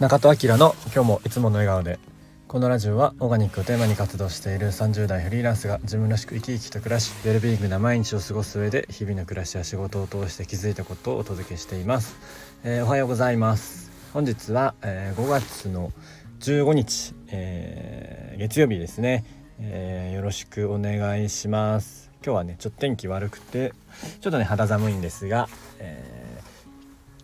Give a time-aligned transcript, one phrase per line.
[0.00, 1.98] 中戸明の今日もいつもの笑顔で。
[2.46, 12.16] このラジオはオーガニックをテーマに活動している30代フリーランスが自分らしく生き生きと暮らしウェルビーイングな毎日を過ごす上で日々の暮らしや仕事を通して気づいたことをお届けしています、
[12.62, 13.90] えー、おはようございます。
[14.12, 15.90] 本日は、えー、5月の
[16.38, 19.24] 15日、えー、月曜日ですね、
[19.60, 22.12] えよろしくお願いします。
[22.24, 23.72] 今日はねちょっと天気悪くて
[24.20, 25.48] ちょっとね肌寒いんですが、
[25.80, 26.27] え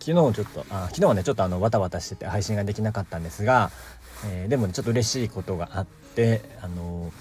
[0.05, 3.71] 昨日ちょっとあ昨日はねちょっとあのわたわたしてて配信ができなかったんですが、
[4.27, 7.11] えー、でもねちょっと嬉しいことがあってあの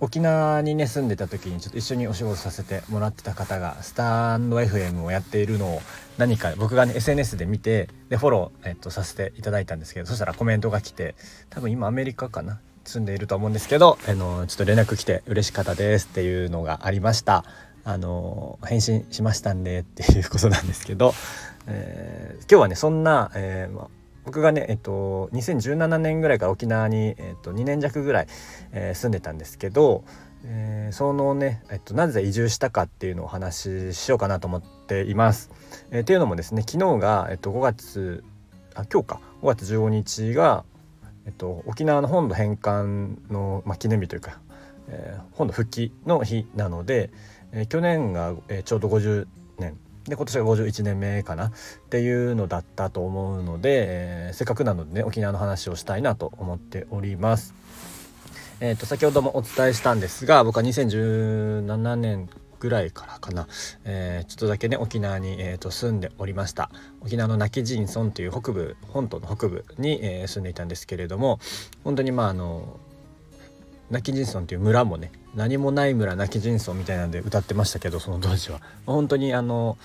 [0.00, 5.82] 沖縄にね住んでた時にちょっと一緒にお仕事させてもらってた方がスタンド FM をやっているのを
[6.16, 11.14] 何か僕がね SNS で見てでフォロー、えっと、させていただいたんですけどそしたらコメントが来て
[11.50, 17.44] 多分今アメリカかな住んでいると思うんですけどあのちょっと連絡来て嬉しかったですっていうのがありました。
[17.84, 21.14] あの返信しましたんでっていうことなんですけど
[21.66, 23.88] えー、今日はねそんな、えーま、
[24.24, 28.26] 僕がね、えっと、2017年ぐらいから沖縄に、えっと、2年弱ぐらい、
[28.72, 30.02] えー、住んでたんですけど、
[30.44, 35.50] えー、そのね、えっと、なぜ移住したかっていうのをお話ししようかなと思っています。
[35.92, 38.24] えー、っていうのもですね昨日が、えっと、5月
[38.74, 40.64] あ今日か5月15日が、
[41.26, 44.40] えっと、沖縄の本土返還の、まあ、記念日というか、
[44.92, 47.10] えー、本土復帰の日なので、
[47.52, 49.26] えー、去年が、えー、ちょうど50
[49.58, 51.52] 年で今年が51年目かなっ
[51.90, 57.54] ていうのだったと思うので、えー、せっかくなのでね沖縄の話をしたいなと思っております。
[58.60, 62.28] えーと、先ほどもお伝えしたんですが僕は2017年
[62.60, 63.48] ぐらいからかな、
[63.84, 71.40] えー、ちょっとだけね沖縄に、えーと、住んでおりました沖縄の今帰仁村という北部本島の北部に、えー、住んでいたんですけれども
[71.82, 72.78] 本当にまああの
[73.92, 79.76] 泣き人村っていう村もね何もない村泣き人村みたいなんで歌ってましたけどその当時は本当にあの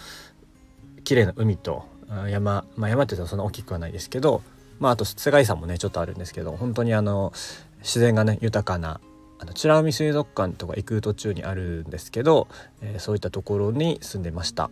[1.04, 1.86] 綺麗な海と
[2.30, 4.42] 山、まあ、山って言ったらそんな大きくはないですけど、
[4.80, 7.34] まあ、あと世界遺産もねちょっとあるんですけど本当にあの
[7.80, 9.02] 自然がね豊かな
[9.40, 12.48] あの美ら海水族館とか行く途中にあるんですけど、
[12.82, 14.72] えー、そういったところに住んでました。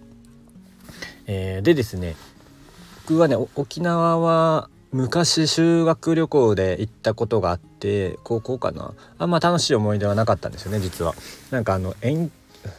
[1.28, 2.16] えー、でですね
[3.08, 8.94] 僕はね沖縄は昔修学旅行で行ったことがあって高校かな？
[9.18, 11.14] あんま楽しい思い出はなかったんですよね実は。
[11.52, 11.94] なんかあの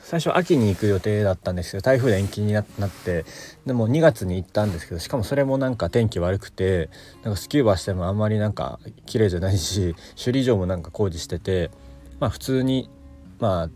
[0.02, 3.24] 最初秋に行く予定だったんですけど台風で延期になって
[3.66, 6.90] でも2月に行ったんですけどしかもそれもなんか天気悪くて
[7.22, 11.70] なんかスキューバしてもあんまりなんか綺麗じゃないし首里城もなんか工事してて
[12.18, 12.90] まあ普通に
[13.38, 13.70] まあ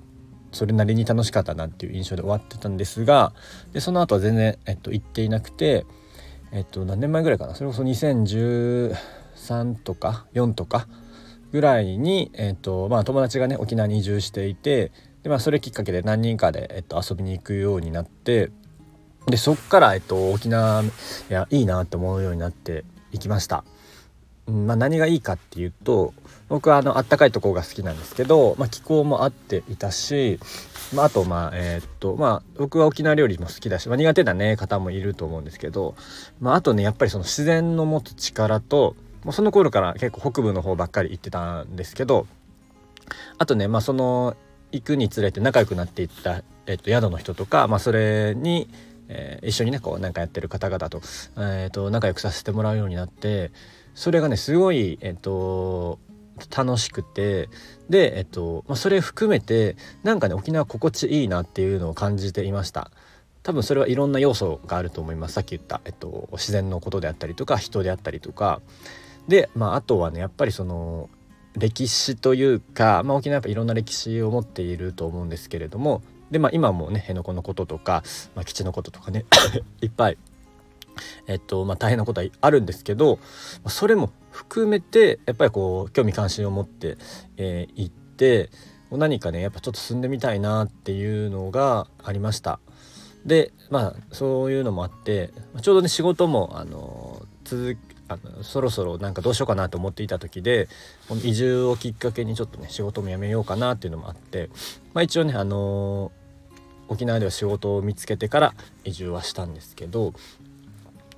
[0.50, 3.32] それなりに楽しかったなっていう印象で終わってたんですが
[3.72, 5.86] でその後は全然、えっと、行っていなくて
[6.53, 7.55] えっと何年前ぐらいかな？
[7.55, 10.88] それこそ2013とか4とか
[11.53, 18.50] ぐらいに、えっとまあ、友達がね沖縄に移住していてで、まあ、それきっかけで何人かで、えっと、遊びに行くようになって
[19.27, 20.87] でそっから、えっと、沖縄い
[21.28, 23.65] やいいなって思うようになっていきました。
[24.50, 26.15] まあ、何がいいかっていうと
[26.49, 30.38] 僕はあのあったかいところが好きなんですけど、まあ、気候も合っていたし
[30.94, 35.94] まあ、あとまあえ、っとまあ僕は沖縄料理も好きだし、まあ、苦手なね方もいると思うんですけど、
[36.41, 42.27] まあ、あとねやっぱりその自然の持つ力ともうその頃から結構北部の方ばっかり行ってたんですけど
[43.39, 44.37] あとねまあその
[44.72, 48.69] 行くにつれて仲良くなっていった、えっと、宿の人とか、まあ、それに、
[49.09, 51.00] えー、一緒にねこうなんかやってる方々と,、
[51.37, 53.53] えー、っと仲良くさせてもらうようになって
[53.95, 55.99] それがねすごいえっと
[56.56, 57.49] 楽しくて
[57.89, 62.91] で、えっとまあ、それ含めてなんかね沖縄心地いいなっていうのを感じていました。
[63.43, 65.34] 多分それはいろんな要素があると思います。
[65.34, 68.61] さっき言った、えっと、自然のことであったりとか人であったりとか。
[69.28, 71.09] で、まあ、あとはねやっぱりその
[71.57, 76.03] 歴史というか、まあ、沖縄やっぱいろんな歴史を持っていると思うんですけれども。
[76.31, 79.25] で、まあ、今もね辺野古のこととか、まあ、基地のこととかね
[79.83, 80.19] いっぱい
[81.27, 83.19] えっとまあ、大変なことはあるんですけど
[83.67, 86.97] それも含めてやっぱりこう興味関心を持って、
[87.37, 88.51] えー、行って
[88.91, 92.61] 何かねやっぱちょっと進んでみたいなっていうのがありました。
[93.25, 97.77] でまあそういうのもあってちょうどね仕事もあの続
[98.09, 100.69] あのそろそろなんかどうしようかなと思っていた時で
[101.09, 104.51] この移住をきっかけにちょっとね仕事も辞めようかなっていうのもあって、
[104.95, 106.10] まあ、一応ねあの
[106.89, 108.54] 沖縄では仕事を見つけてから
[108.84, 110.13] 移住はしたんですけど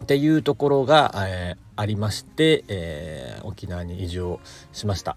[0.03, 4.41] っていうところが、えー、ありまして、えー、沖縄に移住を
[4.73, 5.17] しました。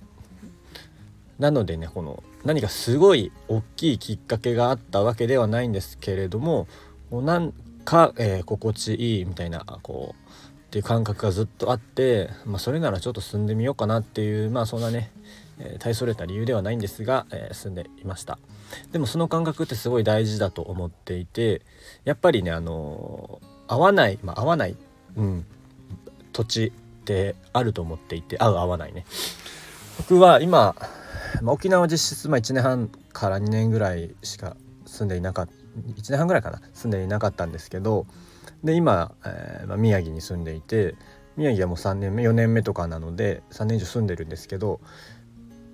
[1.39, 6.67] なのでねこの何かすごい大きいきっかけがあったわけではないんですけれども
[7.11, 7.53] なん
[7.83, 10.31] か、えー、心地いいみたいなこう
[10.67, 15.11] っていう感覚がずっとあって、まあ、それならちょっと住んでみようかなっていうまあそんなね、
[15.59, 18.39] えー、大それた理由ではないんですが、えー、住んでいました
[18.91, 21.61] でもその感覚ってすごい大事だと思っていて
[22.05, 24.75] やっぱりねあの合わない、まあ、合わない、
[25.15, 25.45] うん、
[26.33, 29.05] 土地ってあると思っていて合う合わないね。
[29.97, 30.75] 僕は今、
[31.41, 38.05] まあ、沖縄実質まあ1年半から2年ぐらいしか住んでいなかった1年半ぐらいかな住んでいなかったんですけど
[38.63, 40.95] で今、えーまあ、宮城に住んでいて
[41.37, 44.79] 宮城はもう3年目4年目とかなので3年以上住んでるんですけど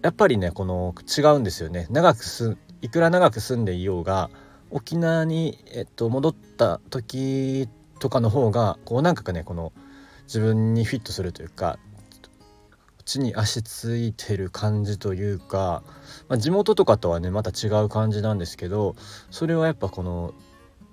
[0.02, 1.86] やっぱりねこの違うんですよね。
[1.92, 4.32] 長くすいくら長く住んでいようが
[4.72, 7.70] 沖縄に、えっと、戻った時
[8.02, 9.72] とかの方がこうなんかねこの
[10.24, 11.78] 自分にフィットするというか
[13.06, 15.84] 地に足ついてる感じというか、
[16.28, 18.96] まあ、地元とかとはねまた違う感じなんですけど
[19.30, 20.34] それはやっぱこの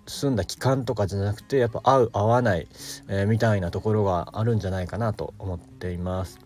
[0.06, 2.68] 住んだ期間とかじゃなくてやっぱ合う合わない、
[3.08, 6.38] えー、みたいなところがあるんじゃないかなと思っています。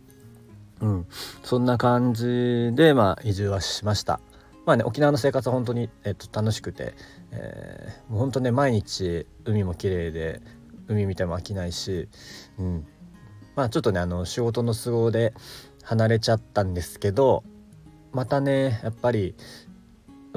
[0.81, 1.06] うん、
[1.44, 4.20] そんな感じでまあ移住はしました。
[4.64, 6.94] まあね沖縄の生活は本当に、えっと、楽しくて、
[7.32, 10.41] えー、もう本当ね毎日海も綺麗で
[10.88, 12.09] 海見ても飽きないし、
[12.59, 12.87] うん、
[13.56, 15.35] まあちょっとねあの仕事の都合で
[15.82, 17.44] 離れちゃったんですけど
[18.12, 19.35] またねやっぱり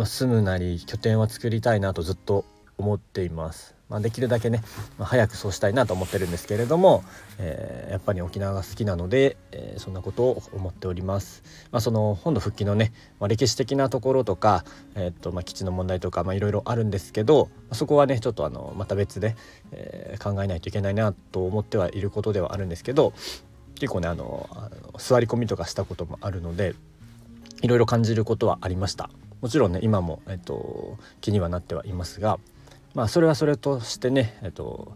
[0.04, 2.46] 住むなり拠点は作りたいなとずっと
[2.78, 3.75] 思っています。
[3.90, 4.64] まあ、できるだけね、
[4.98, 7.04] まあ、早くそうしたいなと思ってるんですけれども、
[7.38, 11.44] えー、やっぱり沖縄が好きなので、えー、そんなことを思っております。
[11.72, 14.66] まあ、その本土復帰のね、まあ、歴史的なところとか、
[14.96, 19.36] えー、っとま、基地の問題とかいろいろあるんですけどそこはねちょっとあのまた別で、
[19.72, 23.14] え考えないといけないなと思ってはいることではあるんですけど
[23.76, 26.74] 結構ねあのあの座り込みとかしたこともあるので
[27.62, 29.10] いろいろ感じることはありました。
[29.42, 32.40] もちろんね今も、えっと、気にはなってはいますが
[32.96, 34.94] まあそれはそれとしてね、えっと、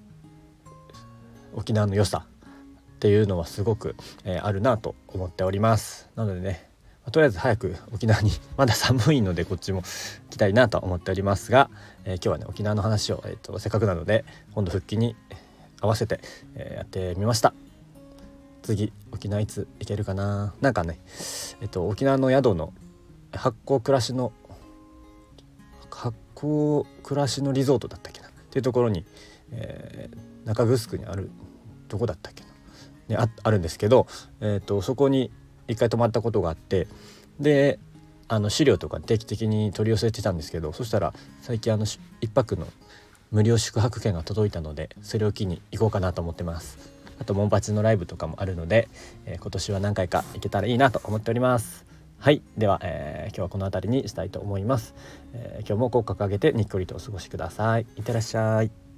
[1.54, 6.10] 沖縄の良さっていうのはすごく、えー、あるなと思っております。
[6.16, 6.70] なのでね、
[7.04, 9.84] まあ、とりあえず早く沖縄に まだ寒いのでこっちも
[10.30, 11.70] 来たいなと思っておりますが、
[12.06, 14.24] えー、今日はね沖縄の話を、えーと、せっかくなので
[14.54, 15.18] 本土復帰に
[15.82, 16.22] 合わせて、
[16.56, 17.54] えー、やってみました。
[18.62, 20.54] 次沖縄いつ行けるかな？
[20.62, 21.00] なんかね
[21.60, 22.74] えっと沖縄の宿の
[23.34, 24.32] 発酵暮らしの
[26.40, 28.30] 発酵暮らしのリゾートだったっけな。
[28.30, 29.06] っていうところに、
[29.52, 31.30] えー、中城にある
[31.88, 32.50] どこだったっけな、
[33.08, 34.08] ね、ああるんですけど、
[34.42, 35.32] えーと、そこに
[35.68, 36.88] 一回泊まったことがあって
[37.40, 37.80] で
[38.28, 42.00] あの資料とか定期的に取り寄せてたんですけどそしたら最近あの1
[42.34, 42.68] 泊の
[43.32, 46.78] 無料宿泊券が届いたのでそれを機に行こうかなと思ってます。
[47.20, 48.88] あとモンパチのライブとかもあるので、
[49.26, 51.86] えー、今年は何回か行けたらいいなと思っております。
[52.20, 52.42] はい。
[52.58, 54.94] では、えー、今日はこの辺りにしたいと思います、
[55.34, 57.86] えー、今日も口角上げてにっこりとお過ごしください。
[57.96, 58.89] いってらっしゃい。